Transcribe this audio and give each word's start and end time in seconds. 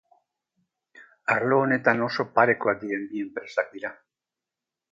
Arlo 1.33 1.59
honetan 1.65 2.01
oso 2.07 2.27
parekoak 2.39 2.81
diren 2.87 3.07
bi 3.13 3.23
enpresak 3.27 3.73
dira. 3.77 3.93